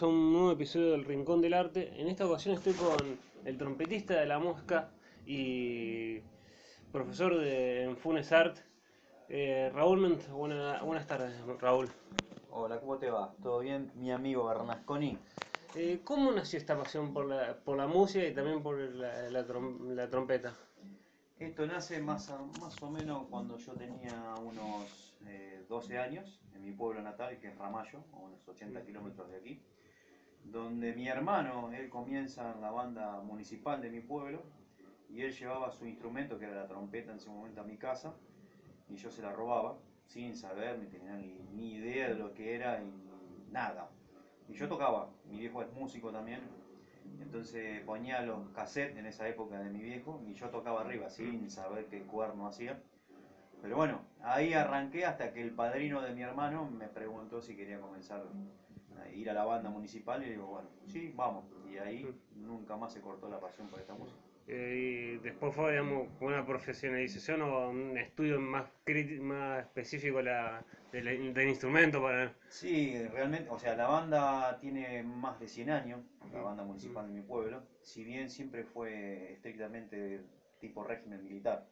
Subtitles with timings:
[0.00, 1.92] a un nuevo episodio del Rincón del Arte.
[2.00, 2.96] En esta ocasión estoy con
[3.44, 4.88] el trompetista de la mosca
[5.26, 6.20] y
[6.90, 8.56] profesor de en Funes Art,
[9.28, 10.26] eh, Raúl Ment.
[10.30, 11.88] Buena- buenas tardes, Raúl.
[12.50, 13.34] Hola, ¿cómo te va?
[13.42, 13.92] ¿Todo bien?
[13.96, 15.18] Mi amigo Bernasconi.
[15.74, 19.46] Eh, ¿Cómo nació esta pasión por la, por la música y también por la, la
[19.46, 20.54] trom- la trompeta?
[21.38, 26.64] Esto nace más, a- más o menos cuando yo tenía unos eh, 12 años, en
[26.64, 29.60] mi pueblo natal, que es Ramallo, a unos 80 kilómetros de aquí,
[30.44, 34.42] donde mi hermano, él comienza en la banda municipal de mi pueblo,
[35.08, 38.14] y él llevaba su instrumento, que era la trompeta en ese momento, a mi casa,
[38.88, 39.76] y yo se la robaba,
[40.06, 42.92] sin saber, ni tenía ni, ni idea de lo que era, y
[43.50, 43.88] nada.
[44.48, 46.40] Y yo tocaba, mi viejo es músico también,
[47.20, 51.50] entonces ponía los cassettes en esa época de mi viejo y yo tocaba arriba sin
[51.50, 52.80] saber qué cuerno hacía.
[53.60, 57.80] Pero bueno, ahí arranqué hasta que el padrino de mi hermano me preguntó si quería
[57.80, 58.24] comenzar
[59.10, 61.44] ir a la banda municipal y digo, bueno, sí, vamos.
[61.72, 62.06] Y ahí
[62.36, 64.18] nunca más se cortó la pasión por esta música.
[64.48, 68.64] Eh, y después fue, digamos, una profesionalización o un estudio más,
[69.20, 72.32] más específico la- de la- del instrumento para...
[72.48, 76.00] Sí, realmente, o sea, la banda tiene más de 100 años,
[76.34, 80.20] la banda municipal de mi pueblo, si bien siempre fue estrictamente
[80.60, 81.66] tipo régimen militar.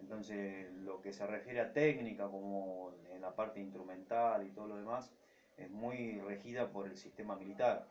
[0.00, 4.76] Entonces, lo que se refiere a técnica, como en la parte instrumental y todo lo
[4.76, 5.12] demás,
[5.56, 7.86] es muy regida por el sistema militar.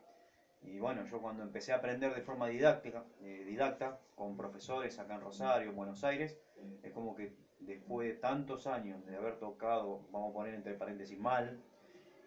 [0.62, 5.14] Y bueno, yo cuando empecé a aprender de forma didáctica, eh, didacta, con profesores acá
[5.14, 6.36] en Rosario, en Buenos Aires,
[6.82, 11.18] es como que después de tantos años de haber tocado, vamos a poner entre paréntesis,
[11.18, 11.60] mal,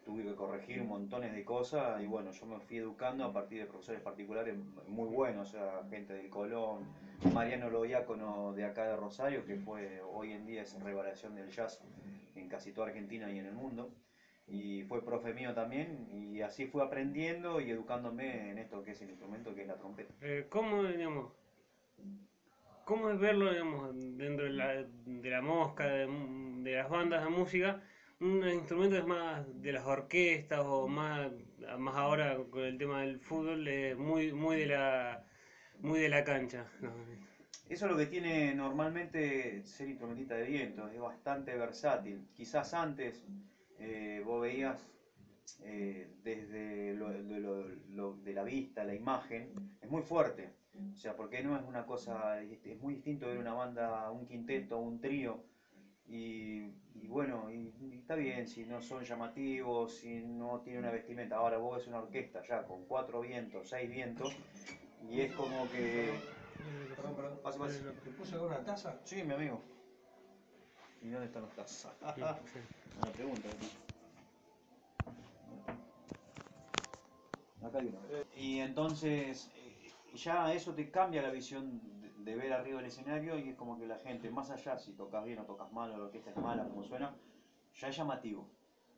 [0.06, 3.68] tuve que corregir montones de cosas y bueno, yo me fui educando a partir de
[3.68, 4.56] profesores particulares
[4.88, 6.88] muy buenos, o sea, gente del Colón,
[7.34, 11.82] Mariano Loiácono de acá de Rosario, que fue hoy en día es revelación del jazz
[12.36, 13.92] en casi toda Argentina y en el mundo,
[14.50, 19.02] y fue profe mío también, y así fui aprendiendo y educándome en esto que es
[19.02, 20.14] el instrumento, que es la trompeta.
[20.22, 21.34] Eh, ¿Cómo, digamos,
[22.86, 26.08] cómo es verlo, digamos, dentro de la, de la mosca, de,
[26.64, 27.84] de las bandas de música?
[28.20, 31.32] Un instrumento es más de las orquestas o más,
[31.78, 35.26] más ahora con el tema del fútbol, es muy, muy de la,
[35.80, 36.66] muy de la cancha.
[36.82, 36.92] ¿no?
[37.70, 42.28] Eso es lo que tiene normalmente ser instrumentista de viento, es bastante versátil.
[42.34, 43.24] Quizás antes
[43.80, 44.80] eh, vos veías
[45.64, 50.54] eh, desde lo, de, lo- lo- de la vista, la imagen, es muy fuerte.
[50.94, 54.78] O sea, porque no es una cosa, es, muy distinto ver una banda, un quinteto,
[54.80, 55.44] un trío.
[56.08, 56.62] Y,
[56.96, 61.36] y bueno, y, y está bien si no son llamativos, si no tiene una vestimenta.
[61.38, 64.36] Ahora vos ves una orquesta ya con cuatro vientos, seis vientos,
[65.02, 66.12] y es como que...
[66.96, 67.40] Perdón, perdón.
[67.44, 67.80] Pase, pase.
[68.04, 69.00] ¿Te puse una taza?
[69.04, 69.62] Sí, mi amigo.
[71.02, 71.44] ¿Y dónde están?
[72.16, 72.22] Sí,
[72.54, 72.60] sí.
[73.02, 73.48] Una pregunta.
[77.64, 78.00] Acá hay una.
[78.36, 83.38] Y entonces, eh, ya eso te cambia la visión de, de ver arriba del escenario
[83.38, 85.98] y es como que la gente, más allá si tocas bien o tocas mal o
[85.98, 87.16] la orquesta es mala, como suena,
[87.76, 88.48] ya es llamativo.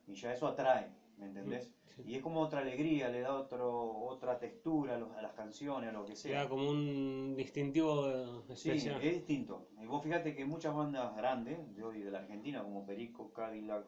[0.06, 0.90] Y ya eso atrae,
[1.22, 1.72] ¿me entendés?
[1.96, 2.02] Sí.
[2.06, 5.90] Y es como otra alegría, le da otro, otra textura a, los- a las canciones,
[5.90, 6.40] a lo que sea.
[6.40, 9.02] Era como un distintivo eh, Sí, especial.
[9.02, 9.68] es distinto.
[9.80, 13.84] Y vos fíjate que muchas bandas grandes de hoy de la Argentina, como Perico, Cadillac,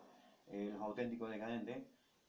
[0.49, 1.79] eh, Los Auténticos Decadentes,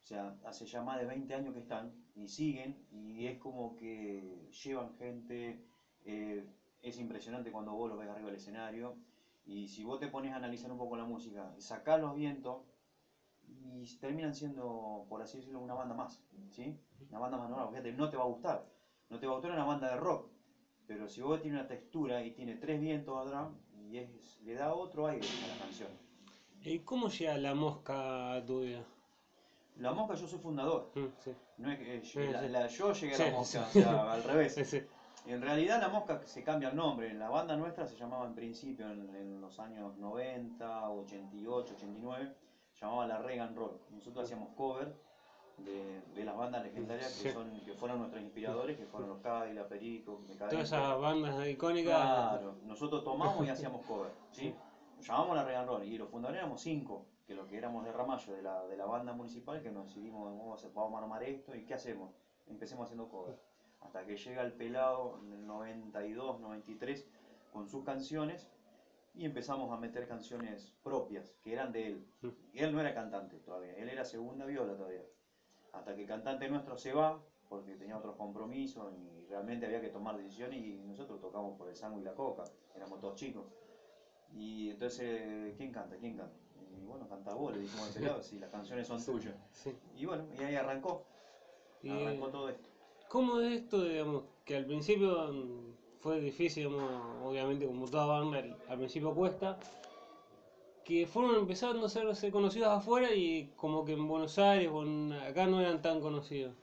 [0.02, 3.76] o sea, hace ya más de 20 años que están y siguen y es como
[3.76, 5.60] que llevan gente,
[6.06, 6.46] eh,
[6.82, 8.96] es impresionante cuando vos los ves arriba del escenario
[9.46, 12.62] y si vos te pones a analizar un poco la música, sacás los vientos
[13.48, 16.80] y terminan siendo, por así decirlo, una banda más, ¿sí?
[17.10, 18.66] Una banda más normal, fíjate, no te va a gustar,
[19.10, 20.30] no te va a gustar una banda de rock,
[20.88, 23.48] pero si vos tiene una textura y tiene tres vientos atrás,
[23.90, 25.90] y es, le da otro aire a la canción.
[26.64, 28.84] ¿Y cómo llega la mosca a tu vida?
[29.78, 30.90] La mosca yo soy fundador.
[30.96, 31.32] Mm, sí.
[31.58, 32.50] No es que Sí, la- sí.
[32.50, 33.80] la- yo llegué a la mosca, sí.
[33.80, 34.86] o sea, al revés.
[35.28, 37.10] En realidad la mosca se cambia el nombre.
[37.12, 42.34] En la banda nuestra se llamaba en principio, en, en los años 90, 88, 89,
[42.76, 43.80] se llamaba la Reagan Roll.
[43.92, 44.94] Nosotros hacíamos cover
[45.58, 49.68] de, de las bandas legendarias que, son, que fueron nuestros inspiradores, que fueron los Cadillac,
[49.68, 50.70] Perico, Decadentes.
[50.70, 51.94] Todas esas bandas icónicas.
[51.94, 54.54] Claro, nosotros tomamos y hacíamos cover, ¿sí?
[54.98, 57.94] Nos llamamos la Regan Roll y los fundadores éramos cinco, que los que éramos de
[57.94, 61.24] Ramallo, de la, de la banda municipal, que nos decidimos, vamos a, vamos a armar
[61.24, 62.12] esto, ¿y qué hacemos?
[62.48, 63.40] Empecemos haciendo cover.
[63.82, 67.08] Hasta que llega el pelado en el 92, 93,
[67.54, 68.50] con sus canciones,
[69.16, 72.08] y empezamos a meter canciones propias, que eran de él.
[72.54, 75.04] Y él no era cantante todavía, él era segunda viola todavía.
[75.72, 79.90] Hasta que el cantante nuestro se va, porque tenía otros compromisos y realmente había que
[79.90, 82.44] tomar decisiones y nosotros tocamos por el sangue y la coca,
[82.76, 83.46] éramos todos chicos.
[84.34, 85.96] Y entonces, ¿quién canta?
[85.96, 86.36] ¿Quién canta?
[86.82, 89.36] Y bueno, canta vos, le dijimos al pelado, si las canciones son tuyas.
[89.52, 89.74] Sí.
[89.96, 91.06] Y bueno, y ahí arrancó.
[91.82, 92.70] Y, arrancó todo esto.
[93.10, 95.74] ¿Cómo es esto, digamos, que al principio mm,
[96.06, 98.38] fue difícil, obviamente como toda banda,
[98.70, 99.58] al, principio cuesta,
[100.84, 105.14] que fueron empezando a hacerse conocidos afuera y como que en Buenos Aires o en-
[105.14, 106.54] acá no eran tan conocidos?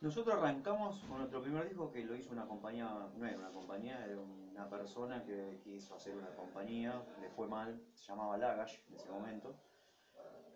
[0.00, 4.04] Nosotros arrancamos con nuestro primer disco que lo hizo una compañía, no era una compañía,
[4.04, 8.96] era una persona que quiso hacer una compañía, le fue mal, se llamaba Lagash en
[8.96, 9.54] ese momento.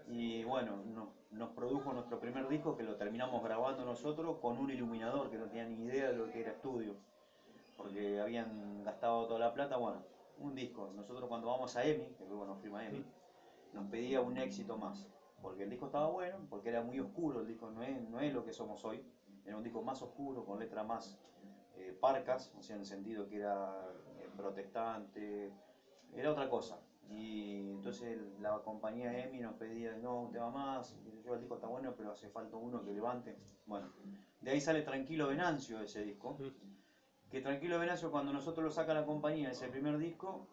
[0.08, 4.69] Y bueno, no- nos produjo nuestro primer disco que lo terminamos grabando nosotros con un
[4.69, 6.96] iluminador que no tenía ni idea de lo que era estudio,
[7.76, 9.76] porque habían gastado toda la plata.
[9.76, 10.02] Bueno,
[10.38, 10.93] un disco.
[10.94, 13.05] Nosotros cuando vamos a EMI, que luego nos firma EMI,
[13.73, 15.06] nos pedía un éxito más,
[15.43, 18.32] porque el disco estaba bueno, porque era muy oscuro, el disco no es, no es
[18.32, 19.05] lo que somos hoy,
[19.44, 21.19] era un disco más oscuro, con letras más
[21.76, 23.87] eh, parcas, o sea, en el sentido que era
[24.19, 25.52] eh, protestante,
[26.14, 26.81] era otra cosa.
[27.08, 31.55] Y entonces la compañía EMI nos pedía, no, un tema más, y yo el disco
[31.55, 33.37] está bueno, pero hace falta uno que levante.
[33.67, 33.93] Bueno,
[34.40, 36.37] de ahí sale Tranquilo Venancio ese disco,
[37.31, 40.46] que Tranquilo Venancio cuando nosotros lo saca la compañía, ese primer disco,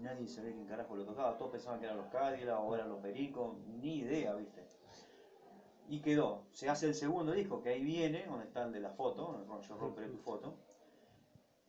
[0.00, 3.00] nadie sabía quién carajo lo tocaba, todos pensaban que eran los Cadillacs o eran los
[3.00, 4.62] Pericos, ni idea, viste.
[5.88, 8.90] Y quedó, se hace el segundo disco, que ahí viene, donde está el de la
[8.90, 10.54] foto, yo romperé tu foto.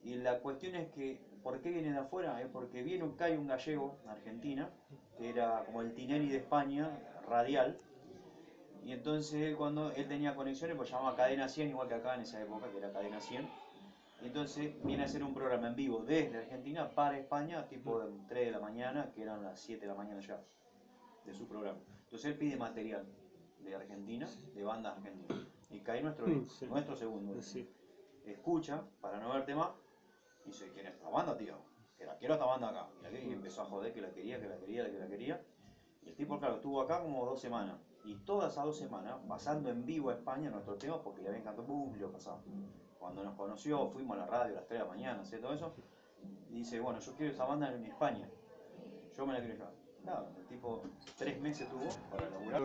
[0.04, 2.40] Y la cuestión es que, ¿por qué viene de afuera?
[2.42, 4.70] Es porque viene un, cae un gallego, Argentina,
[5.18, 6.90] que era como el Tinelli de España,
[7.28, 7.78] radial.
[8.86, 12.22] Y entonces él, cuando él tenía conexiones, pues llamaba Cadena 100, igual que acá en
[12.22, 13.50] esa época, que era Cadena 100.
[14.26, 18.46] Entonces viene a hacer un programa en vivo desde Argentina para España, tipo de 3
[18.48, 20.42] de la mañana, que eran las 7 de la mañana ya,
[21.26, 21.78] de su programa.
[22.06, 23.06] Entonces él pide material
[23.60, 25.46] de Argentina, de bandas argentinas.
[25.70, 26.66] Y cae nuestro sí.
[26.66, 27.70] nuestro segundo Sí.
[28.26, 29.70] escucha, para no verte más,
[30.44, 31.56] y dice, ¿quién es esta banda, tío?
[31.96, 32.88] Que la quiero esta banda acá.
[33.00, 35.08] Y, la quiero, y empezó a joder que la quería, que la quería, que la
[35.08, 35.46] quería.
[36.04, 37.78] Y el tipo, claro, estuvo acá como dos semanas.
[38.04, 41.42] Y todas esas dos semanas, pasando en vivo a España nuestro tema, porque le había
[41.42, 42.42] encantado, boom, y lo pasaba.
[43.06, 45.38] Cuando nos conoció, fuimos a la radio a las 3 de la mañana, ¿sí?
[45.38, 45.72] todo eso.
[46.50, 48.28] Y dice, bueno, yo quiero esa banda en España.
[49.16, 49.74] Yo me la quiero llevar.
[50.02, 50.82] Claro, el tipo
[51.16, 52.62] tres meses tuvo para laburar.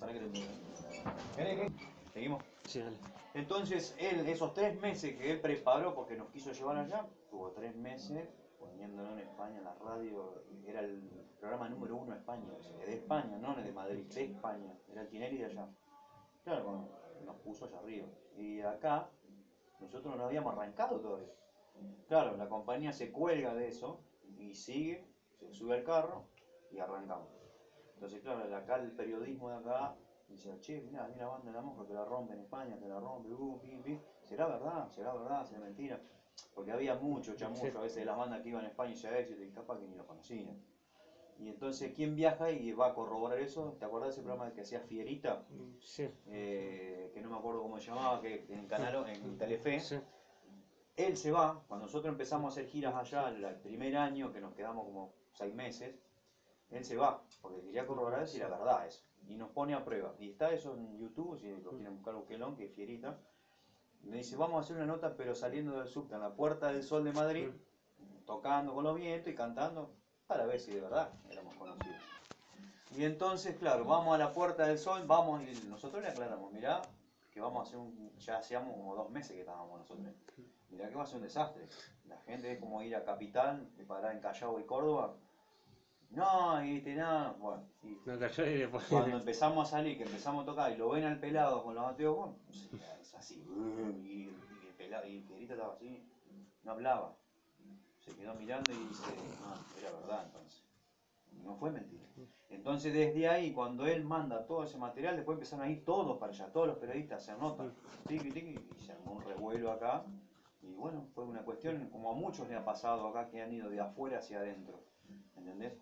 [0.00, 1.72] ¿Para qué le
[2.14, 2.42] Seguimos.
[2.66, 2.96] Sí, dale.
[3.34, 7.76] Entonces, él, esos tres meses que él preparó porque nos quiso llevar allá, tuvo tres
[7.76, 8.26] meses
[8.58, 11.02] poniéndolo en España, en la radio, era el
[11.38, 15.02] programa número uno de España, o sea, de España, no de Madrid, de España, era
[15.02, 15.68] el Tinelli de allá.
[16.44, 18.06] Claro, bueno, nos puso allá arriba.
[18.36, 19.08] Y acá,
[19.80, 21.32] nosotros no habíamos arrancado todavía.
[22.08, 24.00] Claro, la compañía se cuelga de eso
[24.38, 25.04] y sigue,
[25.38, 26.26] se sube al carro
[26.70, 27.28] y arrancamos.
[27.94, 29.94] Entonces, claro, acá el periodismo de acá
[30.28, 32.88] dice, che, mirá, hay una banda de la monja que la rompe en España, que
[32.88, 34.00] la rompe, uh, pi, pi.
[34.22, 34.88] ¿será verdad?
[34.90, 35.44] ¿Será verdad?
[35.44, 36.00] ¿Será mentira?
[36.54, 37.76] Porque había mucho chamullo Sí.
[37.76, 39.86] a veces de las bandas que iban a España y se éxito y capaz que
[39.86, 40.60] ni lo conocían.
[41.38, 43.76] Y entonces, ¿quién viaja y va a corroborar eso?
[43.78, 45.44] ¿Te acordás de ese programa que hacía Fierita?
[45.80, 46.08] Sí.
[46.28, 49.80] Eh, que no me acuerdo cómo se llamaba, que en Canal, en Telefe.
[49.80, 49.96] Sí.
[50.96, 54.54] Él se va, cuando nosotros empezamos a hacer giras allá el primer año, que nos
[54.54, 55.96] quedamos como seis meses,
[56.70, 59.02] él se va, porque quería corroborar si era verdad eso.
[59.26, 60.14] Y nos pone a prueba.
[60.18, 63.18] Y está eso en YouTube, si lo quieren buscar, busquenlo, que es Fierita.
[64.02, 66.82] Me dice, vamos a hacer una nota, pero saliendo del subte, en la Puerta del
[66.82, 67.48] Sol de Madrid,
[68.26, 69.94] tocando con los vientos y cantando,
[70.26, 71.96] para ver si de verdad éramos conocidos.
[72.96, 76.82] Y entonces, claro, vamos a la Puerta del Sol, vamos y nosotros le aclaramos, mirá,
[77.32, 80.06] que vamos a hacer un, ya hacíamos como dos meses que estábamos nosotros.
[80.70, 81.66] Mirá que va a ser un desastre.
[82.08, 85.16] La gente es como ir a Capital, de parar en Callao y Córdoba.
[86.10, 87.64] No, y viste, nada, bueno.
[87.82, 88.84] Y No después.
[88.88, 91.84] cuando empezamos a salir, que empezamos a tocar y lo ven al pelado con los
[91.84, 92.36] anteojos,
[93.00, 93.44] es así,
[94.04, 94.28] y,
[94.68, 96.06] el pelado, y el estaba así,
[96.62, 97.16] no hablaba.
[98.16, 99.04] Quedó mirando y dice,
[99.44, 100.62] ah, era verdad entonces.
[101.44, 102.04] No fue mentira.
[102.50, 106.32] Entonces desde ahí, cuando él manda todo ese material, después empezaron a ir todos para
[106.32, 107.72] allá, todos los periodistas se anotan,
[108.06, 110.04] tiqui, tiqui, y se armó un revuelo acá.
[110.62, 113.68] Y bueno, fue una cuestión, como a muchos le ha pasado acá, que han ido
[113.68, 114.80] de afuera hacia adentro.
[115.36, 115.74] ¿Entendés?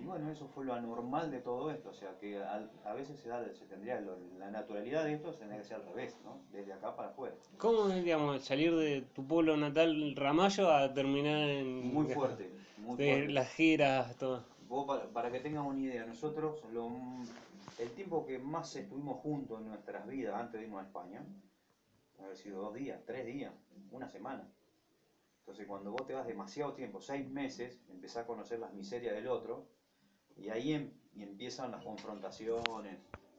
[0.00, 3.18] Y bueno, eso fue lo anormal de todo esto, o sea que al- a veces
[3.18, 6.38] se, da, se tendría, lo- la naturalidad de esto tendría que ser al revés, ¿no?
[6.52, 7.34] Desde acá para afuera.
[7.58, 11.92] ¿Cómo es, digamos, salir de tu pueblo natal, Ramallo, a terminar en.
[11.92, 13.32] Muy fuerte, muy de fuerte.
[13.32, 14.44] las giras, todo.
[14.68, 16.90] Vos, para, para que tengas una idea, nosotros, lo,
[17.78, 21.24] el tiempo que más estuvimos juntos en nuestras vidas antes de irnos a España,
[22.22, 23.52] haber sido dos días, tres días,
[23.90, 24.48] una semana.
[25.40, 29.28] Entonces cuando vos te vas demasiado tiempo, seis meses, empezás a conocer las miserias del
[29.28, 29.68] otro,
[30.36, 32.98] y ahí em- y empiezan las confrontaciones.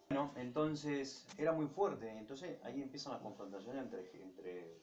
[0.09, 4.77] Bueno, entonces era muy fuerte, entonces ahí empiezan las confrontaciones entre, entre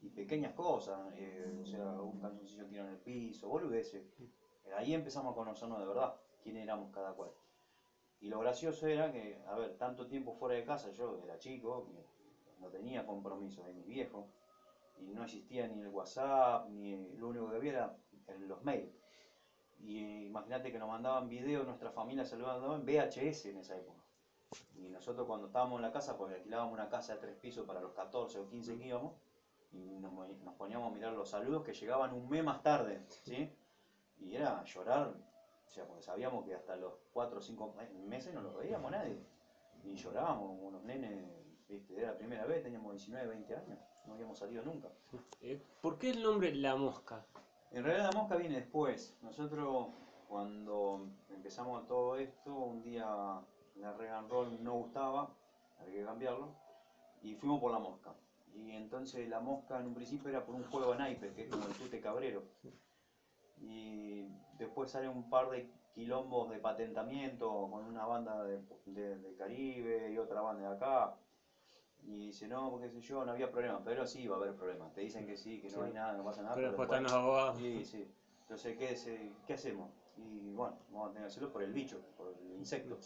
[0.00, 4.02] y, pequeñas cosas, eh, o sea, un calzoncillo tirado en el piso, boludeces.
[4.76, 7.30] Ahí empezamos a conocernos de verdad, quién éramos cada cual.
[8.20, 11.88] Y lo gracioso era que, a ver, tanto tiempo fuera de casa, yo era chico,
[12.60, 14.28] no tenía compromiso de mi viejo,
[15.00, 17.98] y no existía ni el WhatsApp, ni lo único que había era
[18.46, 19.03] los mails.
[19.80, 24.02] Y imagínate que nos mandaban videos nuestra familia saludando en VHS en esa época.
[24.76, 27.80] Y nosotros cuando estábamos en la casa, porque alquilábamos una casa de tres pisos para
[27.80, 29.12] los 14 o 15 que íbamos,
[29.72, 33.50] y nos, nos poníamos a mirar los saludos que llegaban un mes más tarde, ¿sí?
[34.20, 35.12] Y era llorar,
[35.66, 37.74] o sea, porque sabíamos que hasta los 4 o 5
[38.06, 39.18] meses no los veíamos nadie.
[39.84, 41.26] Y llorábamos como unos nenes,
[41.68, 41.98] ¿viste?
[41.98, 44.88] Era la primera vez, teníamos 19, 20 años, no habíamos salido nunca.
[45.40, 47.26] Eh, ¿Por qué el nombre La Mosca?
[47.74, 49.18] En realidad la mosca viene después.
[49.20, 49.88] Nosotros
[50.28, 53.04] cuando empezamos todo esto, un día
[53.74, 55.34] la Regan Roll no gustaba,
[55.78, 56.54] había que cambiarlo,
[57.20, 58.14] y fuimos por la mosca.
[58.54, 61.50] Y entonces la mosca en un principio era por un juego de naipes, que es
[61.50, 62.44] como el tute cabrero.
[63.56, 69.34] Y después sale un par de quilombos de patentamiento con una banda de, de- de
[69.36, 71.16] Caribe y otra banda de acá.
[72.06, 74.92] Y dice, no, porque sé yo, no había problema, pero sí va a haber problemas.
[74.92, 75.80] Te dicen que sí, que no Sí.
[75.86, 76.54] hay nada, no pasa nada.
[76.54, 77.58] Pero después después- están los abogados.
[77.58, 78.10] Sí, sí.
[78.42, 79.90] Entonces, ¿qué, es, eh, ¿qué hacemos?
[80.16, 82.98] Y bueno, vamos a tener que hacerlo por el bicho, por el insecto.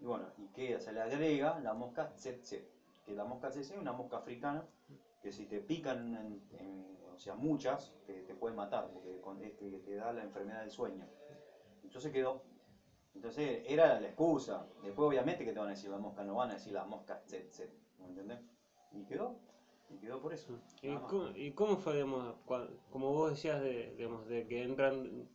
[0.00, 2.66] Y bueno, y queda, se le agrega la mosca tsetse,
[3.04, 4.64] que la mosca tsetse es una mosca africana
[5.20, 9.40] que si te pican, en- en- o sea, muchas, te, te pueden matar, porque con,
[9.42, 11.06] es que te da la enfermedad del sueño.
[11.84, 12.42] Entonces quedó.
[13.14, 14.66] Entonces era la excusa.
[14.82, 17.20] Después obviamente que te van a decir la mosca, no van a decir la mosca
[17.24, 18.38] tsetse, ¿me entendés?
[18.92, 19.36] Y quedó,
[19.90, 20.58] y quedó por eso.
[20.82, 25.28] ¿Y cómo, y cómo fue, digamos, cua- como vos decías, de, digamos, de que entran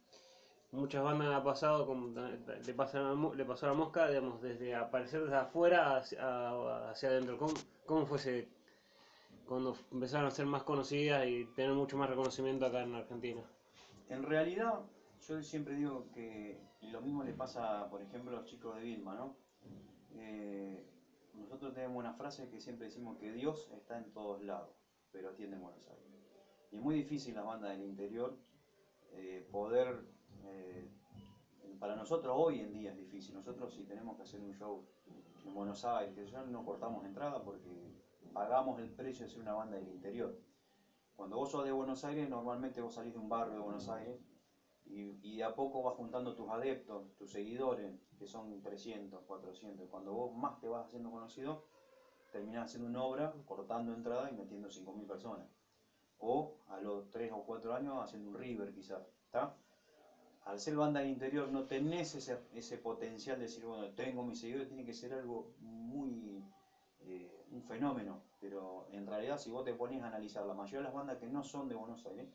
[0.71, 4.09] muchas bandas ha pasado, como le, pasa a la mo- le pasó a la mosca,
[4.09, 7.37] digamos, desde aparecer desde afuera hacia, hacia adentro?
[7.37, 7.53] ¿Cómo,
[7.85, 8.47] cómo fue ese,
[9.47, 13.41] cuando empezaron a ser más conocidas y tener mucho más reconocimiento acá en Argentina?
[14.09, 14.81] En realidad,
[15.27, 19.15] yo siempre digo que lo mismo le pasa, por ejemplo, a los chicos de Vilma,
[19.15, 19.35] ¿no?
[20.15, 20.85] Eh,
[21.33, 24.73] nosotros tenemos una frase que siempre decimos que Dios está en todos lados,
[25.11, 26.05] pero atiende en Buenos Aires.
[26.71, 28.37] Y es muy difícil la banda del interior
[29.11, 30.05] eh, poder,
[30.45, 30.89] eh,
[31.79, 33.35] para nosotros hoy en día es difícil.
[33.35, 34.85] Nosotros si tenemos que hacer un show
[35.45, 37.93] en Buenos Aires, que ya no cortamos entrada porque
[38.33, 40.39] pagamos el precio de ser una banda del interior.
[41.15, 44.19] Cuando vos sos de Buenos Aires, normalmente vos salís de un barrio de Buenos Aires
[44.89, 49.89] y, de a poco vas juntando tus adeptos, tus seguidores, que son 300, 400.
[49.89, 51.65] Cuando vos más te vas haciendo conocido,
[52.31, 55.47] terminás haciendo una obra, cortando entrada y metiendo 5.000 personas.
[56.19, 59.05] O a los 3 o 4 años haciendo un river quizás.
[60.45, 64.39] Al ser banda del interior no tenés ese, ese potencial de decir, bueno, tengo mis
[64.39, 66.41] seguidores, tiene que ser algo muy,
[67.01, 68.23] eh, un fenómeno.
[68.39, 71.27] Pero en realidad si vos te pones a analizar la mayoría de las bandas que
[71.27, 72.29] no son de Buenos Aires,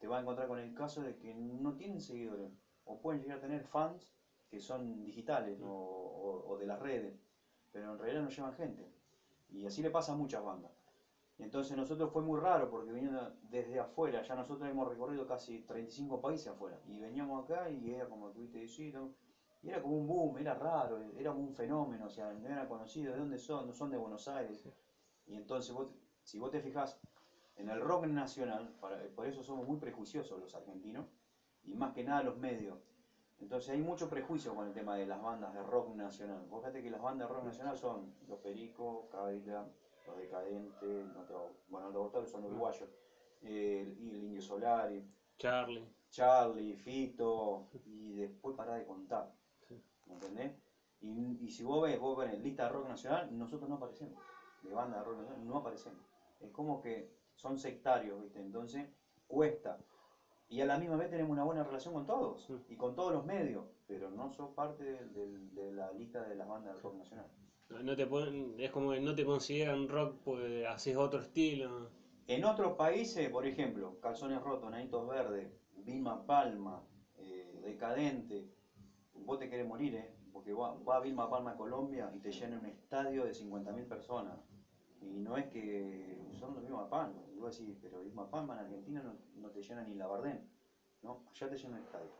[0.00, 2.52] te vas a encontrar con el caso de que no tienen seguidores.
[2.86, 4.16] O pueden llegar a tener fans
[4.50, 7.20] que son digitales o, o- o de las redes,
[7.72, 8.92] pero en realidad no llevan gente.
[9.50, 10.72] Y así le pasa a muchas bandas.
[11.38, 15.60] Y entonces nosotros fue muy raro porque viniendo desde afuera, ya nosotros hemos recorrido casi
[15.60, 16.80] 35 países afuera.
[16.86, 19.14] Y veníamos acá y era como tuviste decir, ¿no?
[19.62, 22.66] y era como un boom, era raro, era como un fenómeno, o sea, no era
[22.68, 23.66] conocido, ¿de dónde son?
[23.66, 24.66] No son de Buenos Aires.
[25.26, 25.88] Y entonces vos,
[26.22, 27.00] si vos te fijas
[27.60, 31.06] en el rock nacional, para- por eso somos muy prejuiciosos los argentinos,
[31.64, 32.78] y más que nada los medios.
[33.38, 36.44] Entonces hay mucho prejuicio con el tema de las bandas de rock nacional.
[36.48, 39.66] Vos fíjate que las bandas de rock nacional son Los Pericos, Cadillac,
[40.06, 42.88] Los Decadentes, no te va- bueno, los autores son uruguayos,
[43.42, 45.06] eh, y el Indio Solari,
[45.38, 45.86] Charlie.
[46.10, 49.32] Charlie, Fito, y después pará de contar.
[49.68, 49.80] Sí.
[50.06, 50.52] ¿Me entendés?
[51.00, 54.20] Y, y si vos ves, vos ves en lista de rock nacional, nosotros no aparecemos.
[54.62, 56.04] De banda de rock nacional no aparecemos.
[56.40, 57.10] Es como que
[57.40, 58.40] son sectarios, ¿viste?
[58.40, 58.86] Entonces
[59.26, 59.78] cuesta.
[60.48, 62.54] Y a la misma vez tenemos una buena relación con todos Sí.
[62.68, 66.34] y con todos los medios, pero no sos parte del- del- de la lista de
[66.34, 67.26] las bandas de rock nacional.
[67.70, 71.88] No no te ponen- es como que no te consideran rock porque haces otro estilo.
[72.26, 76.82] En otros países, por ejemplo, Calzones Rotos, Nanitos Verdes, Vilma Palma,
[77.18, 78.48] eh, Decadente,
[79.14, 80.14] vos te querés morir, ¿eh?
[80.32, 84.36] Porque va, va Vilma Palma a Colombia y te llena un estadio de 50.000 personas.
[85.00, 87.22] Y no es que son los Vilma Palma.
[87.34, 90.48] Y vos decís, pero Vilma Palma en Argentina no, no te llena ni la Bardén.
[91.02, 91.24] ¿no?
[91.30, 92.10] Allá te llena un estadio.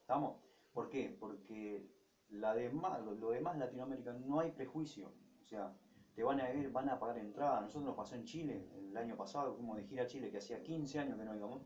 [0.00, 0.36] ¿Estamos?
[0.72, 1.16] ¿Por qué?
[1.18, 1.86] Porque
[2.30, 5.12] la demás, lo, lo demás Latinoamérica no hay prejuicio.
[5.42, 5.74] O sea,
[6.14, 7.60] te van a ver, van a pagar entrada.
[7.60, 10.62] Nosotros nos pasó en Chile, el año pasado, fuimos de gira a Chile, que hacía
[10.62, 11.62] 15 años que no íbamos,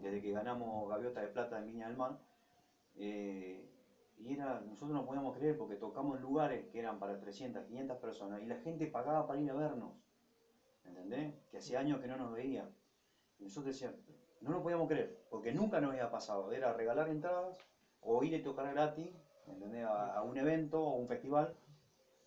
[0.00, 2.18] desde que ganamos Gaviota de Plata en Viña del Mar.
[2.96, 3.68] Eh,
[4.18, 8.42] y era, nosotros no podíamos creer porque tocamos lugares que eran para 300, 500 personas
[8.42, 9.92] y la gente pagaba para ir a vernos.
[11.02, 11.34] ¿Entendés?
[11.50, 12.68] Que hacía años que no nos veía.
[13.38, 14.00] Y nosotros decíamos,
[14.40, 16.52] no lo podíamos creer, porque nunca nos había pasado.
[16.52, 17.58] Era regalar entradas
[18.00, 19.10] o ir a tocar gratis
[19.46, 19.84] ¿entendés?
[19.84, 21.56] A, a un evento o un festival,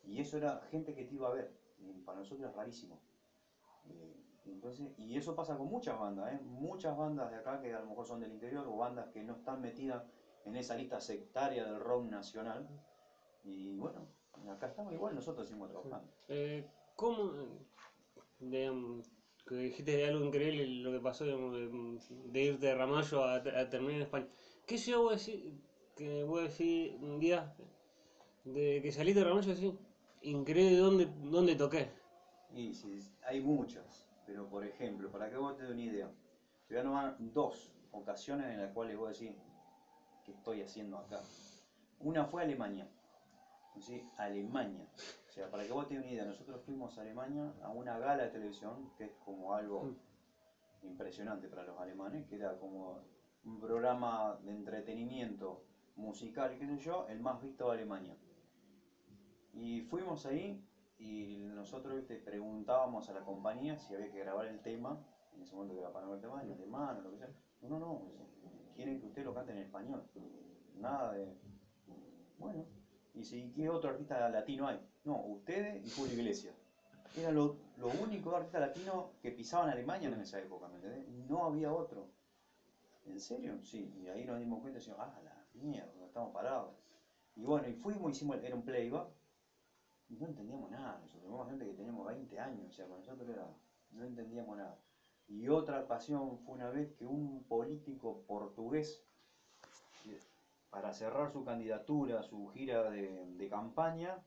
[0.03, 2.99] y eso era gente que te iba a ver, y para nosotros es rarísimo.
[3.89, 4.15] Eh,
[4.45, 6.39] entonces, y eso pasa con muchas bandas, ¿eh?
[6.43, 9.33] muchas bandas de acá que a lo mejor son del interior o bandas que no
[9.33, 10.03] están metidas
[10.45, 12.67] en esa lista sectaria del rock nacional.
[13.43, 14.07] Y bueno,
[14.51, 16.11] acá estamos igual, nosotros seguimos trabajando.
[16.27, 17.31] Eh, ¿Cómo,
[18.39, 19.09] digamos,
[19.47, 21.99] que dijiste algo increíble lo que pasó de,
[22.31, 24.27] de irte de Ramallo a, a terminar en España?
[24.65, 25.61] ¿Qué voy a decir,
[25.95, 27.53] que voy a decir un día
[28.45, 29.77] de que saliste de Ramallo así?
[30.21, 31.89] Increíble dónde, dónde toqué.
[32.55, 36.09] Y sí, hay muchas, pero por ejemplo, para que vos te des una idea,
[36.67, 39.35] te voy a nombrar dos ocasiones en las cuales vos decís,
[40.23, 41.21] ¿qué estoy haciendo acá?
[41.99, 42.87] Una fue Alemania,
[43.79, 44.07] ¿sí?
[44.17, 44.87] Alemania.
[45.27, 48.23] O sea, para que vos te una idea, nosotros fuimos a Alemania a una gala
[48.23, 49.95] de televisión, que es como algo
[50.83, 52.99] impresionante para los alemanes, que era como
[53.45, 55.63] un programa de entretenimiento
[55.95, 58.15] musical, qué sé yo, el más visto de Alemania.
[59.53, 60.63] Y fuimos ahí
[60.97, 62.15] y nosotros ¿viste?
[62.15, 65.03] preguntábamos a la compañía si había que grabar el tema,
[65.35, 67.29] en ese momento que era para grabar el tema, en alemán o lo que sea.
[67.61, 68.01] No, no, no,
[68.75, 70.03] quieren que usted lo cante en español.
[70.75, 71.33] Nada de.
[72.39, 72.65] Bueno,
[73.13, 74.79] y si ¿qué otro artista latino hay?
[75.03, 76.55] No, ustedes y Julio Iglesias.
[77.15, 81.07] Eran los lo únicos artistas latinos que pisaban Alemania en esa época, ¿me entendés?
[81.29, 82.07] No había otro.
[83.05, 83.59] ¿En serio?
[83.61, 86.73] Sí, y ahí nos dimos cuenta y decimos, ah, la mierda, estamos parados.
[87.35, 89.09] Y bueno, y fuimos, hicimos, era un playback,
[90.09, 93.27] y no entendíamos nada, nosotros éramos gente que teníamos 20 años, o sea, con nosotros
[93.29, 93.47] era,
[93.91, 94.79] no entendíamos nada.
[95.27, 99.03] Y otra ocasión fue una vez que un político portugués,
[100.73, 104.17] para cerrar su candidatura, su gira de, de campaña,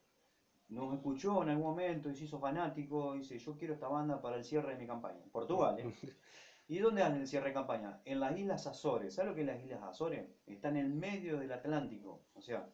[0.69, 4.23] nos escuchó en algún momento y se hizo fanático, y dice, yo quiero esta banda
[4.23, 5.19] para el cierre de mi campaña.
[5.25, 5.93] En Portugal, ¿eh?
[6.69, 8.01] ¿Y dónde hacen el cierre de campaña?
[8.05, 9.15] En las Islas Azores.
[9.15, 10.29] ¿Sabes lo que es las Islas Azores?
[10.47, 12.23] Está en el medio del Atlántico.
[12.35, 12.69] O sea,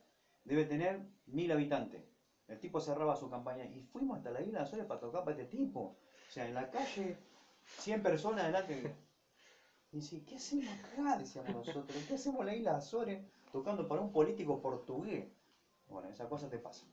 [0.45, 2.03] debe tener mil habitantes.
[2.49, 5.57] El tipo cerraba su campaña y fuimos hasta la Isla Azores para tocar para este
[5.57, 5.81] tipo.
[5.81, 7.17] O sea, en la calle,
[7.65, 8.95] 100 personas delante.
[9.93, 11.19] Y dice, ¿qué hacemos acá?
[11.19, 12.03] Decíamos nosotros.
[12.09, 13.21] ¿Qué hacemos en la Isla Azores
[13.53, 15.29] tocando para un político portugués?
[15.89, 16.87] Bueno, esa cosa te pasa.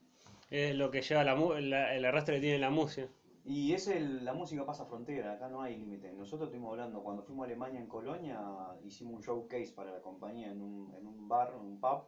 [0.49, 3.07] Es lo que lleva la, la- el arrastre que tiene la música.
[3.45, 6.11] Y es el, la música pasa frontera, acá no hay límite.
[6.11, 8.39] Nosotros estuvimos hablando, cuando fuimos a Alemania en Colonia,
[8.83, 12.03] hicimos un showcase para la compañía en un, en un bar, en un pub,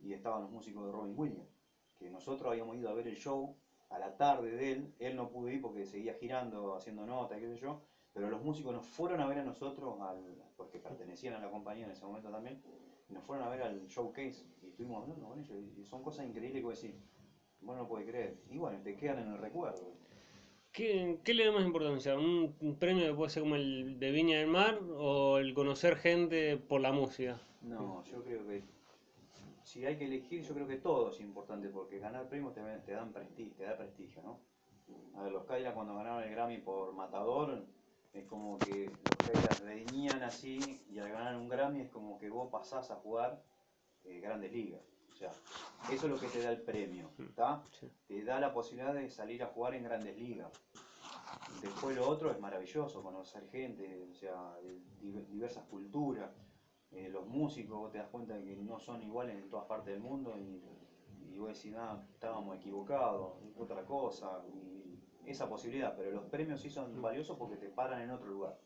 [0.00, 1.48] y estaban los músicos de Robin Williams,
[1.98, 3.56] que nosotros habíamos ido a ver el show
[3.88, 7.48] a la tarde de él, él no pudo ir porque seguía girando, haciendo notas, qué
[7.48, 7.80] sé yo,
[8.12, 10.22] pero los músicos nos fueron a ver a nosotros, al,
[10.56, 12.62] porque pertenecían a la compañía en ese momento también,
[13.12, 16.60] nos fueron a ver al showcase, y estuvimos hablando con ellos, y son cosas increíbles
[16.60, 16.96] que vos decís,
[17.60, 19.92] vos no lo podés creer, y bueno, te quedan en el recuerdo.
[20.72, 22.16] ¿Qué, qué le da más importancia?
[22.16, 26.56] ¿Un, premio que puede ser como el de Viña del Mar o el conocer gente
[26.56, 27.38] por la música?
[27.60, 28.62] No, yo creo que
[29.62, 32.92] si hay que elegir, yo creo que todo es importante porque ganar premios te, te
[32.92, 34.40] dan prestigio, te da prestigio, ¿no?
[35.14, 37.66] A ver, los Cadillacs cuando ganaron el Grammy por Matador,
[38.12, 42.28] es como que los Cadillacs reñían así y al ganar un Grammy es como que
[42.30, 43.42] vos pasás a jugar
[44.04, 44.82] eh, grandes ligas.
[45.12, 45.30] O sea,
[45.90, 47.62] eso es lo que te da el premio, ¿está?
[47.78, 47.88] Sí.
[48.06, 50.50] Te da la posibilidad de salir a jugar en grandes ligas.
[51.62, 56.30] Después lo otro es maravilloso, conocer gente, o sea, de div- diversas culturas.
[56.90, 59.92] Eh, los músicos, vos te das cuenta de que no son iguales en todas partes
[59.94, 60.62] del mundo y,
[61.32, 64.42] y vos decís, ah, estábamos equivocados, otra cosa.
[64.52, 64.71] Y
[65.26, 68.56] esa posibilidad, pero los premios sí son valiosos porque te paran en otro lugar.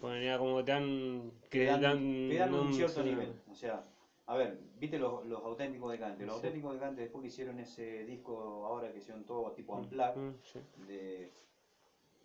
[0.00, 1.32] Porque ya como te dan...
[1.50, 3.32] Que Te dan, dan, te dan un cierto sí, nivel.
[3.50, 3.84] O sea,
[4.26, 6.26] a ver, viste los, los auténticos de Cante.
[6.26, 6.46] Los Sí.
[6.46, 10.34] auténticos de Cante después que hicieron ese disco ahora que hicieron todo tipo unplugged, Mm,
[10.42, 10.60] sí.
[10.88, 11.30] de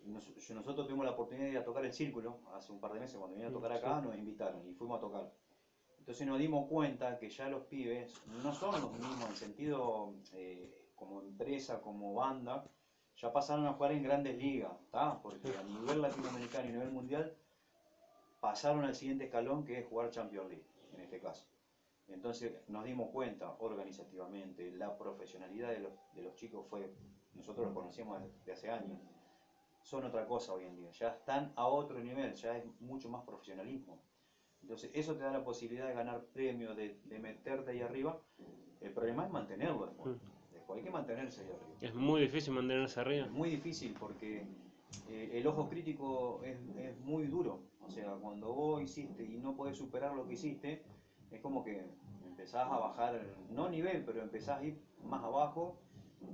[0.06, 2.98] nos- nosotros tuvimos la oportunidad de ir a tocar el círculo hace un par de
[2.98, 5.30] meses cuando vinieron a tocar acá nos invitaron y fuimos a tocar
[6.00, 10.88] entonces nos dimos cuenta que ya los pibes no son los mismos en sentido eh,
[10.96, 12.64] como empresa como banda
[13.22, 15.20] ya pasaron a jugar en grandes ligas ¿tá?
[15.22, 17.32] porque a nivel latinoamericano y a nivel mundial
[18.40, 21.46] pasaron al siguiente escalón que es jugar Champions League en este caso
[22.08, 26.92] entonces nos dimos cuenta organizativamente la profesionalidad de los, de los chicos fue
[27.34, 28.98] nosotros los conocíamos de- hace años
[29.82, 33.24] son otra cosa hoy en día, ya están a otro nivel, ya es mucho más
[33.24, 33.98] profesionalismo.
[34.60, 38.16] Entonces eso te da la posibilidad de ganar premios, de, de meterte ahí arriba.
[38.80, 40.14] El problema es mantenerlo después.
[40.74, 41.76] Hay que mantenerse ahí arriba.
[41.80, 43.26] Es muy difícil mantenerse arriba.
[43.26, 44.44] Es muy difícil porque
[45.10, 47.60] eh, el ojo crítico es, es muy duro.
[47.86, 50.82] O sea, cuando vos hiciste y no podés superar lo que hiciste,
[51.30, 51.84] es como que
[52.26, 55.76] empezás a bajar, no nivel, pero empezás a ir más abajo.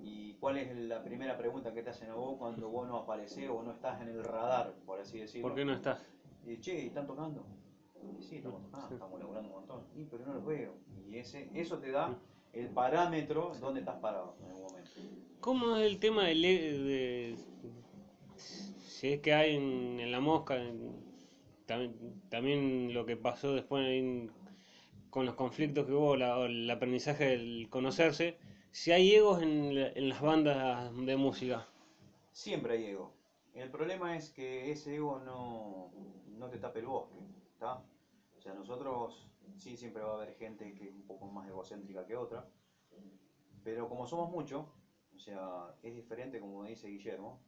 [0.03, 3.49] ¿Y cuál es la primera pregunta que te hacen a vos cuando vos no apareces
[3.49, 5.49] o no estás en el radar, por así decirlo?
[5.49, 5.99] ¿Por qué no estás?
[6.47, 7.43] Y, che, ¿están tocando?
[8.19, 8.95] Y sí, estamos tocando, Sí.
[8.95, 9.81] estamos laburando un montón.
[9.97, 10.75] Y, pero no los veo.
[11.09, 12.15] Y ese, eso te da
[12.53, 14.91] el parámetro donde estás parado en el momento.
[15.41, 17.37] ¿Cómo es el tema del e- de,
[18.37, 20.97] si es que hay en, en la mosca, en-
[21.67, 24.31] también, también lo que pasó después en-
[25.11, 28.39] con los conflictos que hubo, la- el aprendizaje del conocerse,
[28.73, 31.67] si hay egos en, la- en las bandas de música.
[32.33, 33.13] Siempre hay ego.
[33.55, 35.91] El problema es que ese ego no,
[36.39, 37.17] no te tape el bosque,
[37.55, 37.83] ¿está?
[38.37, 39.28] O sea, nosotros
[39.59, 42.49] sí siempre va a haber gente que es un poco más egocéntrica que otra,
[43.63, 44.67] pero como somos muchos,
[45.15, 47.41] o sea, es diferente como dice Guillermo,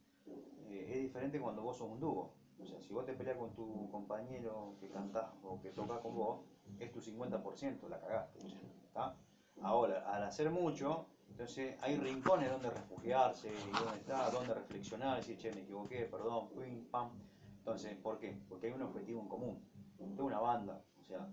[0.68, 2.34] eh, es diferente cuando vos sos un dúo.
[2.60, 6.14] O sea, si vos te peleas con tu compañero que cantás o que toca con
[6.14, 6.40] vos,
[6.78, 8.38] es tu 50%, la cagaste.
[8.86, 9.16] ¿está?
[9.62, 15.38] Ahora, al hacer mucho, entonces hay rincones donde refugiarse, y donde está, donde reflexionar, decir,
[15.38, 17.10] che, me equivoqué, perdón, pim, pam.
[17.58, 18.38] Entonces, ¿por qué?
[18.48, 19.64] Porque hay un objetivo en común.
[19.98, 21.28] Es una banda, o sea,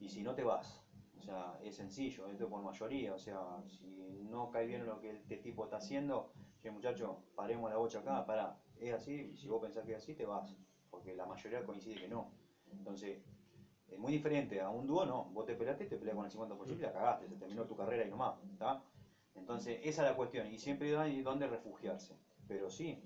[0.00, 0.84] y si no te vas,
[1.18, 5.10] o sea, es sencillo, esto por mayoría, o sea, si no cae bien lo que
[5.10, 9.48] este tipo está haciendo, che muchacho, paremos la bocha acá, pará, es así, y si
[9.48, 10.56] vos pensás que es así, te vas,
[10.90, 12.32] porque la mayoría coincide que no.
[12.70, 13.22] Entonces,
[13.88, 16.78] es muy diferente a un dúo, no, vos te peleaste, te peleas con el 50%
[16.78, 18.82] y la cagaste, se terminó tu carrera y nomás, ¿está?
[19.34, 23.02] Entonces, esa es la cuestión, y siempre hay donde refugiarse, pero sí,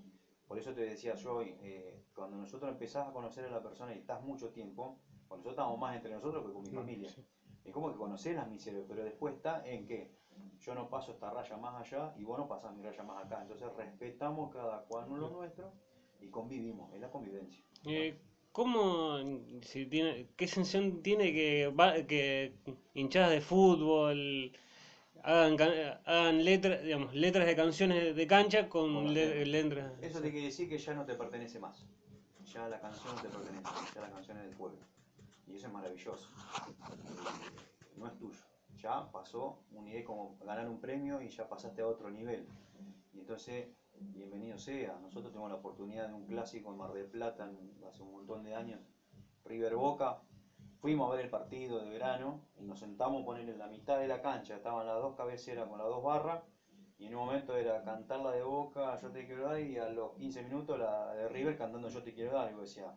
[0.47, 3.99] por eso te decía yo, eh, cuando nosotros empezás a conocer a la persona y
[3.99, 7.25] estás mucho tiempo, cuando nosotros estamos más entre nosotros que con mi familia, sí.
[7.65, 10.11] es como que conocés las miserias, pero después está en que
[10.61, 13.41] yo no paso esta raya más allá y vos no pasás mi raya más acá.
[13.43, 15.73] Entonces respetamos cada cual lo nuestro
[16.21, 17.63] y convivimos, es la convivencia.
[17.87, 18.19] Eh,
[18.53, 19.19] ¿Cómo,
[19.63, 21.73] si tiene, qué sensación tiene que,
[22.09, 22.55] que
[22.95, 24.53] hinchadas de fútbol
[25.23, 25.57] hagan,
[26.05, 29.93] hagan letras, digamos, letras de canciones de cancha con le- las letras?
[30.01, 31.87] Eso te quiere decir que ya no te pertenece más.
[32.53, 34.79] Ya la canción no te pertenece, ya la canción es del pueblo.
[35.49, 36.29] Y eso es maravilloso.
[37.97, 38.39] No es tuyo.
[38.77, 42.47] Ya pasó un nivel como ganar un premio y ya pasaste a otro nivel.
[43.15, 44.99] Y entonces, bienvenido sea.
[45.01, 47.51] Nosotros tuvimos la oportunidad de un clásico en Mar del Plata
[47.89, 48.81] hace un montón de años,
[49.45, 50.21] River Boca.
[50.81, 53.99] Fuimos a ver el partido de verano y nos sentamos a poner en la mitad
[53.99, 54.55] de la cancha.
[54.55, 56.43] Estaban las dos cabeceras con las dos barras.
[56.99, 59.89] Y en un momento era cantar la de Boca, yo te quiero dar, y a
[59.89, 62.51] los 15 minutos la de River cantando yo te quiero dar.
[62.51, 62.93] Y vos decía,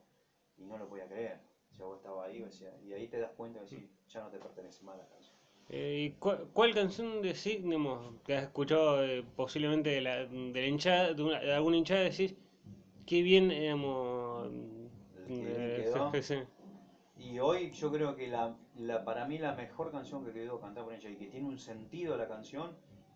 [0.58, 1.51] y no lo podía creer.
[1.82, 4.30] O sea, vos estabas ahí, vos decía, y ahí te das cuenta de ya no
[4.30, 5.36] te pertenece más la canción.
[5.70, 10.52] Eh, ¿y cuál, cuál canción decís, digamos, que has escuchado eh, posiblemente de la, de
[10.62, 12.36] la hinchada, de, una- de alguna hinchada, decís,
[13.06, 14.50] qué bien, digamos,
[15.28, 16.46] eh.
[17.18, 20.86] Y hoy yo creo que la, la- para mí la mejor canción que quedó cantada
[20.86, 22.72] por ella y que tiene un sentido la canción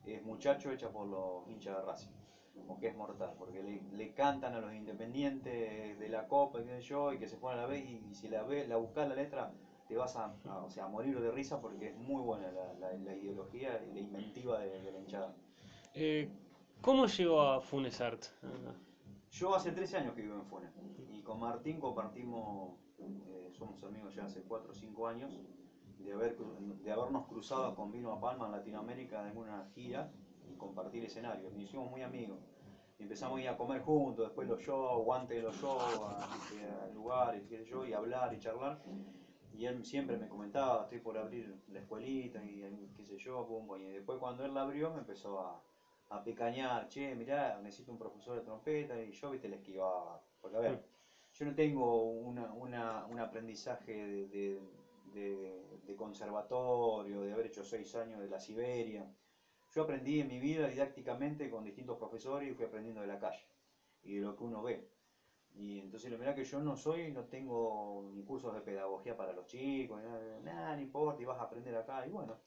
[0.06, 2.10] es Muchacho hecha por los hinchas de Racing.
[2.56, 6.66] Como que es mortal, porque le, le cantan a los independientes de la Copa, y
[6.66, 8.68] qué sé yo, y que se ponen a la vez, y, y si la ves,
[8.68, 9.52] la buscas la letra,
[9.88, 12.74] te vas a, a- o sea, a morir de risa porque es muy buena la,
[12.76, 15.36] la- la ideología y la inventiva de, de la hinchada.
[15.94, 16.30] Eh,
[16.82, 18.24] ¿Cómo llegó a Funes Art?
[19.32, 20.72] Yo hace 13 años que vivo en Funes
[21.12, 25.32] y con Martín compartimos, eh, somos amigos ya hace 4 o 5 años,
[26.00, 30.12] de, haber, de habernos cruzado con Vino a Palma en Latinoamérica en alguna gira
[30.66, 31.52] compartir escenarios.
[31.54, 32.40] Nos hicimos muy amigos.
[32.98, 37.44] Empezamos a ir a comer juntos, después los shows, guantes de los shows, a, lugares,
[37.48, 38.82] qué sé yo, y hablar y charlar.
[39.54, 42.62] Y él siempre me comentaba, estoy por abrir la escuelita y
[42.96, 43.48] qué sé yo,
[43.78, 45.62] y después cuando él la abrió me empezó a,
[46.10, 50.22] a picañar, che, mirá, necesito un profesor de trompeta, y yo, viste, le esquivaba.
[50.42, 50.84] Porque, a ver,
[51.34, 54.60] yo no tengo un aprendizaje de-
[55.86, 59.06] de conservatorio, de haber hecho seis años de la Siberia.
[59.76, 63.46] Yo aprendí en mi vida didácticamente con distintos profesores y fui aprendiendo de la calle
[64.04, 64.90] y de lo que uno ve.
[65.54, 69.34] Y entonces, la verdad que yo no soy, no tengo ni cursos de pedagogía para
[69.34, 72.06] los chicos, nada, nada, no importa, y vas a aprender acá.
[72.08, 72.40] Y bueno,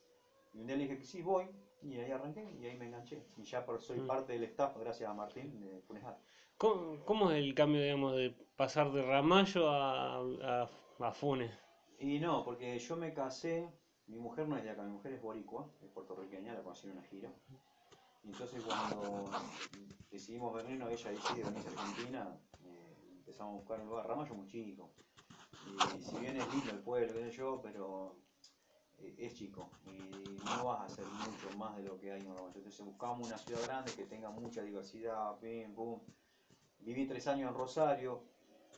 [0.53, 1.45] y un día le dije que sí, voy,
[1.81, 3.23] y ahí arranqué, y ahí me enganché.
[3.37, 4.07] Y ya por, soy Mm.
[4.07, 6.19] parte del staff, gracias a Martín, de Funes Art.
[6.57, 11.51] ¿Cómo, cómo es el cambio, digamos, de pasar de Ramallo a, a, a Funes?
[11.99, 13.69] Y no, porque yo me casé,
[14.09, 16.93] mi mujer no es de acá, mi mujer es boricua, es puertorriqueña, la conocí en
[16.93, 17.31] una gira.
[18.23, 19.29] Entonces cuando
[20.11, 24.47] decidimos venirnos, ella decide venirse a Argentina, eh, empezamos a buscar un lugar, Ramallo muy
[24.47, 24.89] chico.
[25.97, 28.15] Y si bien es lindo el pueblo, yo, pero
[28.97, 32.35] eh, es chico y no vas a hacer mucho más de lo que hay en
[32.35, 32.53] Ramallo.
[32.55, 35.99] Entonces buscamos una ciudad grande que tenga mucha diversidad, pim, pum.
[36.79, 38.23] Viví tres años en Rosario,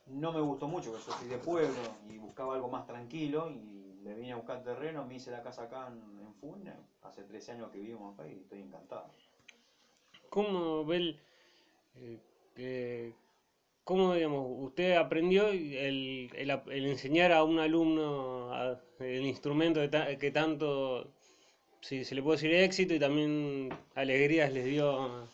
[0.08, 3.82] no me gustó mucho, porque yo soy de pueblo y buscaba algo más tranquilo y
[4.04, 7.72] me vine a buscar terreno, me hice la casa acá en, en hace 13 años
[7.72, 9.06] que vivimos acá y estoy encantado.
[10.30, 11.20] ¿Cómo ve el,
[11.96, 12.20] eh,
[12.56, 13.14] que-
[13.84, 20.18] cómo, digamos, usted aprendió el, el enseñar a un alumno a- el instrumento que, ta-
[20.18, 21.08] que tanto
[21.82, 25.28] si se le puede decir éxito y también alegrías les dio.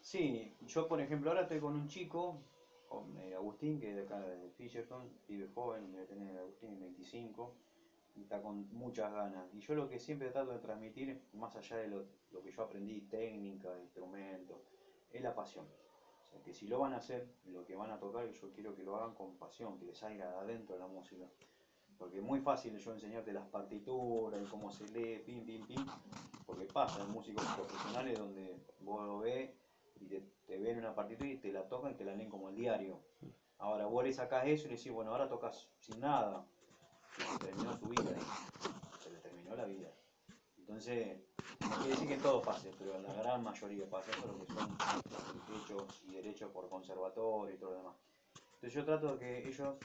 [0.00, 2.38] Sí, yo por ejemplo ahora estoy con un chico,
[3.18, 7.54] eh, Agustín, que es de acá de Fisherton, vive joven, debe tener Agustín 25,
[8.18, 9.46] y está con muchas ganas.
[9.54, 12.62] Y yo lo que siempre trato de transmitir, más allá de lo, lo que yo
[12.62, 14.58] aprendí, técnica, instrumentos,
[15.12, 15.66] es la pasión.
[16.22, 18.74] O sea, que si lo van a hacer, lo que van a tocar, yo quiero
[18.74, 21.24] que lo hagan con pasión, que les salga de adentro de la música.
[21.96, 25.86] Porque es muy fácil yo enseñarte las partituras y cómo se lee, pim, pim, pim.
[26.46, 29.50] Porque pasa en músicos profesionales donde vos lo ves
[30.00, 32.48] y te, te ven una partitura y te la tocan y te la leen como
[32.50, 33.00] el diario.
[33.58, 36.46] Ahora vos le sacás eso y le decís, bueno, ahora tocas sin nada.
[37.18, 38.02] Se terminó tu vida.
[39.02, 39.88] Se le terminó la vida.
[40.58, 41.18] Entonces,
[41.60, 44.76] no quiere decir que todo pase, pero la gran mayoría pasa eso, lo que son
[45.56, 47.96] hechos y derechos por conservatorio y todo lo demás.
[48.54, 49.76] Entonces yo trato de que ellos,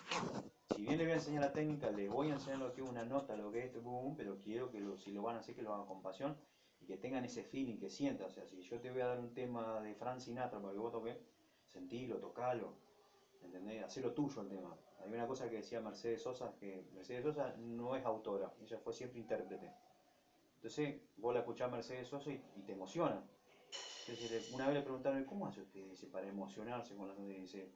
[0.76, 2.90] si bien les voy a enseñar la técnica, les voy a enseñar lo que es
[2.90, 5.56] una nota, lo que es este boom, pero quiero que si lo van a hacer,
[5.56, 6.36] que lo hagan con pasión
[6.82, 8.28] y que tengan ese feeling, que sientan.
[8.28, 10.80] O sea, si yo te voy a dar un tema de Frank Sinatra para que
[10.80, 11.18] vos toques,
[11.68, 12.74] sentilo, tocalo,
[13.44, 13.84] ¿entendés?
[13.84, 14.76] Hacelo tuyo el tema.
[15.04, 18.94] Hay una cosa que decía Mercedes Sosa, que Mercedes Sosa no es autora, ella fue
[18.94, 19.72] siempre intérprete.
[20.56, 23.22] Entonces, vos la escuchás a Mercedes Sosa y, te emociona.
[24.08, 25.90] Entonces, una vez le preguntaron, ¿cómo hace usted?
[25.90, 27.42] Dice, para emocionarse con la canción.
[27.42, 27.70] Dice,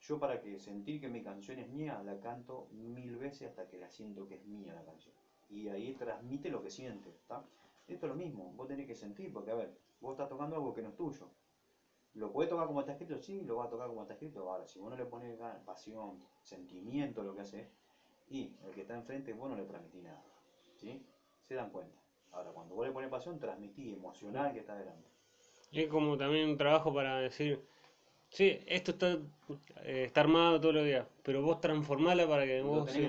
[0.00, 3.78] yo para que sentir que mi canción es mía, la canto mil veces hasta que
[3.78, 5.14] la siento que es mía la canción.
[5.50, 7.44] Y ahí transmite lo que siente, ¿está?
[7.86, 10.72] Esto es lo mismo, vos tenés que sentir, porque a ver, vos estás tocando algo
[10.72, 11.28] que no es tuyo.
[12.14, 13.18] ¿Lo podés tocar como está escrito?
[13.18, 14.48] Sí, lo vas a tocar como está escrito.
[14.50, 17.68] Ahora, si vos no le pones ganas, pasión, sentimiento lo que haces,
[18.28, 20.22] y el que está enfrente, vos no le transmitís nada.
[20.76, 21.04] ¿Sí?
[21.46, 22.00] Se dan cuenta.
[22.32, 25.08] Ahora, cuando vos le pones pasión, transmitís emocional que está delante.
[25.72, 27.64] Es como también un trabajo para decir,
[28.28, 29.12] sí, esto está,
[29.82, 33.08] eh, está armado todos los días, pero vos transformala para que Lo vos sí,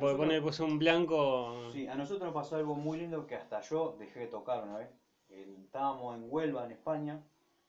[0.00, 1.70] podés poner pues, un blanco.
[1.72, 4.78] Sí, a nosotros nos pasó algo muy lindo que hasta yo dejé de tocar una
[4.78, 4.88] vez.
[5.28, 7.22] El- estábamos en Huelva, en España,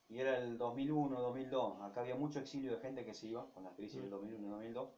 [0.10, 1.82] y era el 2001, 2002.
[1.82, 4.50] Acá había mucho exilio de gente que se iba con la crisis del 2001 y
[4.50, 4.89] 2002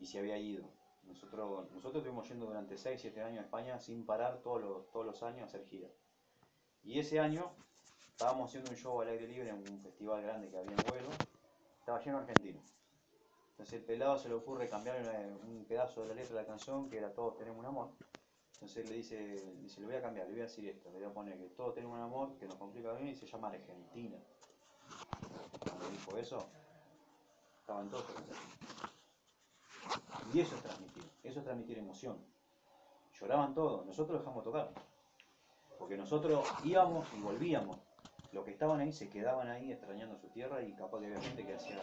[0.00, 0.64] y se había ido.
[1.04, 5.06] Nosotros, nosotros estuvimos yendo durante 6, 7 años a España sin parar todos los, todos
[5.06, 5.90] los años a hacer giras.
[6.84, 7.50] Y ese año
[8.10, 11.14] estábamos haciendo un show al aire libre en un festival grande que había en Huelva.
[11.80, 12.78] Estaba lleno de argentinos.
[13.50, 14.96] Entonces el pelado se le ocurre cambiar
[15.42, 17.90] un pedazo de la letra de la canción que era Todos tenemos un amor.
[18.60, 21.06] Entonces le dice, dice, le voy a cambiar, le voy a decir esto, le voy
[21.06, 24.18] a poner que todos tenemos un amor que nos complica bien y se llama Argentina.
[25.60, 26.48] Cuando dijo eso,
[27.60, 28.04] estaban todos.
[30.34, 32.18] Y eso es transmitir, eso es transmitir emoción.
[33.20, 34.72] Lloraban todos, nosotros dejamos tocar.
[35.78, 37.78] Porque nosotros íbamos y volvíamos.
[38.32, 41.46] Los que estaban ahí se quedaban ahí extrañando su tierra y capaz que había gente
[41.46, 41.80] que hacía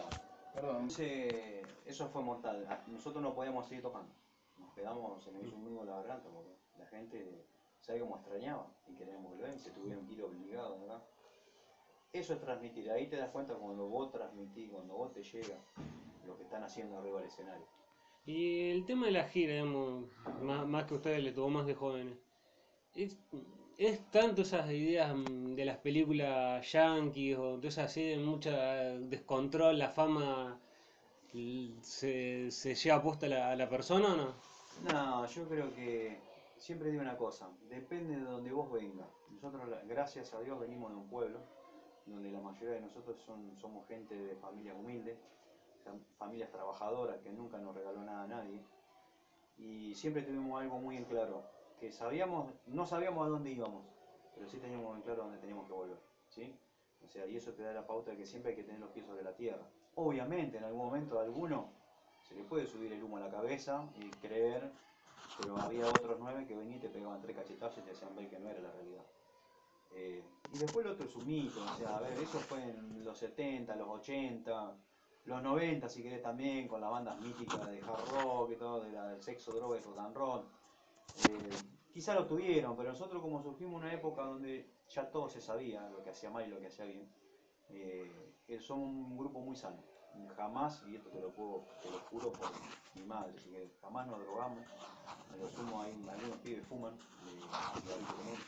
[0.56, 0.76] Perdón.
[0.76, 2.66] Entonces, eso fue mortal.
[2.86, 4.08] Nosotros no podíamos seguir tocando.
[4.76, 7.46] Quedamos, se nos hizo un nudo en la garganta porque la gente
[7.80, 11.02] sabe cómo extrañaba y queríamos volver y se tuvieron que ir obligados acá.
[12.12, 12.90] Eso es transmitir.
[12.90, 15.58] Ahí te das cuenta cuando vos transmitís, cuando vos te llega
[16.26, 17.66] lo que están haciendo arriba del escenario.
[18.26, 20.04] Y el tema de la gira, digamos,
[20.42, 22.18] más, más que a ustedes le tuvo más de jóvenes,
[22.94, 23.16] es,
[23.78, 28.52] es tanto esas ideas mm, de las películas yankees o de esas así de mucha
[28.98, 30.60] descontrol, la fama
[31.82, 34.55] se, se lleva puesta a la, a la persona o no?
[34.84, 36.18] No, yo creo que
[36.56, 39.08] siempre digo una cosa, depende de donde vos vengas.
[39.30, 41.38] Nosotros, gracias a Dios, venimos de un pueblo
[42.06, 45.18] donde la mayoría de nosotros son, somos gente de familias humildes,
[45.84, 48.62] fam- familias trabajadoras que nunca nos regaló nada a nadie.
[49.58, 51.42] Y siempre tuvimos algo muy en claro,
[51.80, 53.82] que sabíamos, no sabíamos a dónde íbamos,
[54.34, 55.98] pero sí teníamos en claro dónde teníamos que volver.
[56.28, 56.54] ¿sí?
[57.04, 58.90] O sea, y eso te da la pauta de que siempre hay que tener los
[58.90, 59.66] pies sobre la tierra.
[59.96, 61.70] Obviamente, en algún momento alguno
[62.28, 64.72] se le puede subir el humo a la cabeza y creer,
[65.38, 68.28] pero había otros nueve que venían y te pegaban tres cachetazos y te decían ver
[68.28, 69.04] que no era la realidad.
[69.92, 73.04] Eh, y después lo otro es un mito, o sea, a ver, eso fue en
[73.04, 74.76] los 70, los 80,
[75.24, 78.92] los 90 si querés también, con las bandas míticas de hard rock y todo, de
[78.92, 80.44] la- del sexo, droga y rock and roll.
[81.28, 81.50] Eh,
[81.92, 86.02] quizá lo tuvieron, pero nosotros como surgimos una época donde ya todo se sabía, lo
[86.02, 87.08] que hacía mal y lo que hacía bien,
[87.70, 89.82] eh, eh, somos un grupo muy sano.
[90.36, 92.50] Jamás, y esto te lo puedo, te lo juro por
[92.94, 94.58] mi madre, si querés, jamás nos drogamos,
[95.34, 98.38] en lo sumo hay algunos pibes fuman, eh,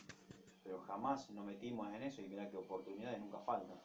[0.62, 3.80] pero jamás nos metimos en eso y mirá que oportunidades nunca faltan.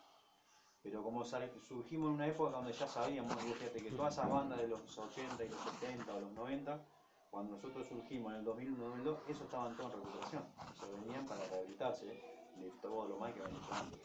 [0.83, 4.67] Pero como surgimos en una época donde ya sabíamos, fíjate que todas esas bandas de
[4.67, 6.85] los 80 y los 70 o los 90,
[7.31, 10.43] cuando nosotros surgimos en el 2001-2002, eso estaban todos en recuperación.
[10.57, 13.99] O sea, venían para rehabilitarse de todo lo mal que habían hecho antes.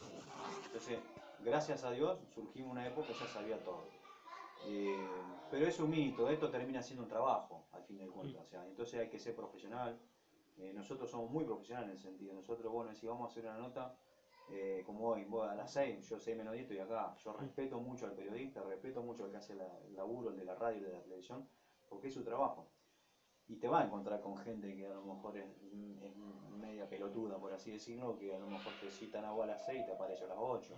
[0.66, 1.00] Entonces,
[1.44, 3.82] gracias a Dios, surgimos una época que ya sabía todo.
[4.66, 5.08] Eh,
[5.50, 8.42] pero es un mito, esto termina siendo un trabajo, al fin de cuentas.
[8.42, 9.98] O sea, entonces hay que ser profesional,
[10.60, 12.34] Eh, nosotros somos muy profesionales en ese sentido.
[12.34, 13.94] Nosotros, bueno, si vamos a hacer una nota,
[14.50, 17.14] eh, como hoy, vos a las 6, yo 6 menos 10 estoy acá.
[17.14, 20.44] Yo respeto mucho al periodista, respeto mucho al que hace la- el laburo, el de
[20.44, 21.48] la radio y de la televisión,
[21.88, 22.72] porque es su trabajo.
[23.46, 26.16] Y te va a encontrar con gente que a lo mejor es, es
[26.58, 29.82] media pelotuda, por así decirlo, que a lo mejor te citan agua a las 6
[29.82, 30.74] y te aparece a las 8.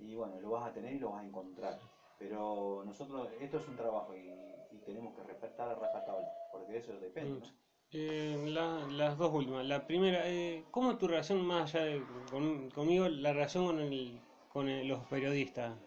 [0.00, 1.80] Y bueno, lo vas a tener y lo vas a encontrar.
[2.16, 6.78] Pero nosotros, esto es un trabajo y, y tenemos que respetar a rajatabla, porque de
[6.78, 7.38] eso depende.
[7.40, 7.58] ¿no?
[7.92, 9.66] Eh, la- las dos últimas.
[9.66, 13.80] La primera, eh, ¿cómo es tu relación más allá de con- conmigo, la relación con,
[13.80, 15.82] el, con el- los periodistas?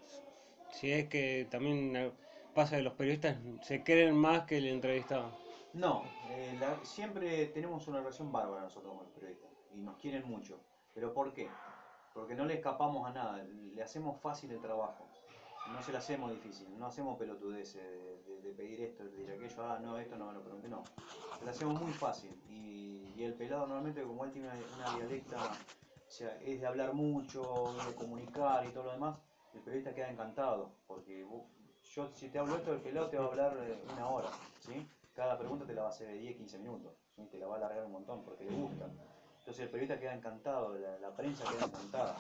[0.70, 2.14] Si es que también eh,
[2.54, 5.42] pasa que los periodistas se creen más que el entrevistado.
[5.74, 10.24] No, eh, la- siempre tenemos una relación bárbara nosotros con los periodistas y nos quieren
[10.28, 10.68] mucho.
[10.94, 11.64] ¿Pero por qué?
[12.14, 15.06] Porque no le escapamos a nada, le hacemos fácil el trabajo.
[15.74, 17.82] No se le hacemos difícil, no hacemos pelotudeces
[18.44, 20.84] de, pedir esto, de pedir aquello, ah, no, esto no me lo pregunté, no.
[21.40, 24.58] Se le hacemos muy fácil y, y el pelado normalmente como él tiene una,
[24.90, 27.42] una dialecta, o sea, es de hablar mucho,
[27.88, 29.18] de comunicar y todo lo demás,
[29.54, 31.46] el periodista queda encantado, porque vos-
[31.96, 34.86] yo si te hablo esto, el pelado te va a hablar eh, una hora, ¿sí?
[35.14, 37.26] Cada pregunta te la va a hacer de 10, 15 minutos, ¿sí?
[37.32, 38.86] te la va a alargar un montón porque le gusta.
[39.44, 42.16] Entonces el periodista queda encantado, la, prensa queda encantada.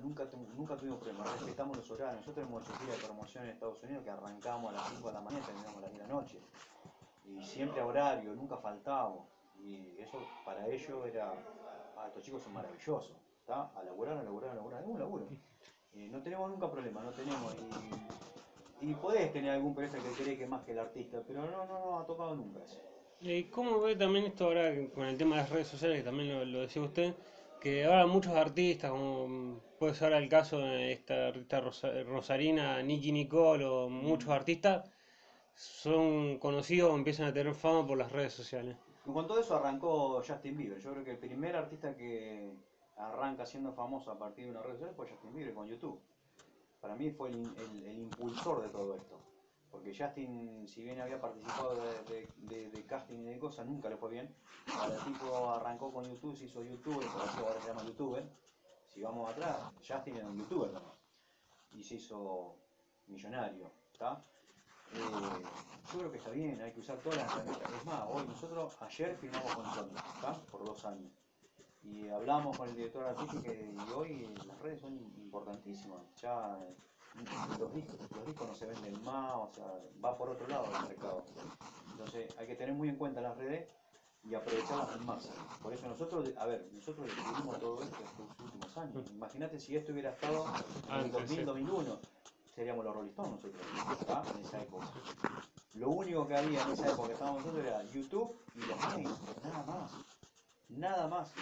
[0.00, 0.24] Nunca,
[0.56, 2.20] nunca tuvimos problemas, respetamos los horarios.
[2.20, 5.12] Nosotros hemos hecho gira de promoción en Estados Unidos que arrancábamos a las 5 de
[5.12, 6.40] la mañana y terminamos a las 10 de la noche.
[7.26, 9.26] Y siempre a horario, nunca faltábamos.
[9.60, 11.34] Y eso para ellos era,
[11.98, 13.70] ah, estos chicos son maravillosos, ¿está?
[13.76, 15.28] A laburar, a laburar, a laburar, es un laburo.
[15.92, 17.54] No tenemos nunca problemas, no tenemos.
[18.80, 21.66] Y, y podés tener algún periodista que cree que más que el artista, pero no,
[21.66, 22.95] no, no ha tocado nunca eso.
[23.20, 26.34] ¿Y cómo ve también esto ahora con el tema de las redes sociales, que también
[26.38, 27.14] lo, lo decía usted,
[27.60, 32.02] que ahora muchos artistas, como mm, puede ser ahora el caso de esta artista rosa-
[32.04, 34.90] rosarina, Nicky Nicole, o muchos artistas,
[35.54, 38.76] son conocidos o empiezan a tener fama por las redes sociales?
[39.04, 40.78] Con todo eso arrancó Justin Bieber.
[40.80, 42.50] Yo creo que el primer artista que
[42.96, 45.98] arranca siendo famoso a partir de una red social fue Justin Bieber con YouTube.
[46.80, 49.18] Para mí fue el- el impulsor de todo esto.
[49.76, 53.90] Porque Justin, si bien había participado de, de- de- de casting y de cosas, nunca
[53.90, 54.34] le fue bien.
[54.74, 58.26] Ahora el tipo arrancó con YouTube, se hizo youtuber, por eso ahora se llama youtuber.
[58.86, 60.94] Si vamos atrás, Justin era un youtuber también.
[61.72, 62.56] Y se hizo
[63.06, 63.70] millonario.
[63.92, 64.24] ¿está?
[64.94, 65.42] Eh,
[65.92, 67.70] yo creo que está bien, hay que usar todas las herramientas.
[67.74, 70.32] Es más, hoy nosotros ayer firmamos con Sony, ¿está?
[70.50, 71.12] Por dos años.
[71.82, 76.00] Y hablamos con el director artístico y hoy las redes son importantísimas.
[76.22, 76.58] Ya
[77.58, 79.64] los discos, los discos no se venden más, o sea,
[80.04, 81.24] va por otro lado el mercado.
[81.92, 83.68] Entonces hay que tener muy en cuenta las redes
[84.24, 85.34] y aprovecharlas al máximo.
[85.62, 89.10] Por eso nosotros, a ver, nosotros descubrimos todo esto estos últimos años.
[89.10, 90.44] Imagínate si esto hubiera estado
[90.88, 91.36] en el Antes, sí.
[91.36, 91.98] 2000, 2001,
[92.54, 93.62] seríamos los Rolling Stones nosotros,
[94.00, 94.22] ¿está?
[94.34, 94.86] En esa época.
[95.74, 99.18] Lo único que había en esa época que estábamos nosotros era YouTube y los mails,
[99.44, 99.90] nada más.
[100.68, 101.32] Nada más.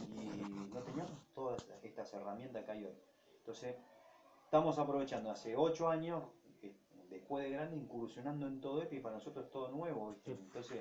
[0.00, 2.98] Y no teníamos todas estas herramientas que hay hoy.
[3.38, 3.76] Entonces,
[4.54, 6.22] estamos aprovechando hace 8 años,
[7.10, 10.10] después de grande, incursionando en todo esto y para nosotros es todo nuevo.
[10.12, 10.30] ¿viste?
[10.30, 10.78] Entonces,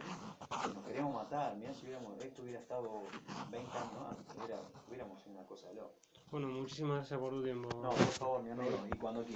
[0.76, 1.56] nos queríamos matar.
[1.58, 3.02] Mirá si hubiéramos, esto hubiera estado
[3.50, 5.94] 20 años antes, hubiera- hubiéramos sido una cosa de loco.
[6.30, 7.70] Bueno, muchísimas gracias por tu tiempo.
[7.82, 9.32] No, por favor, mi amigo, y cuando quieras.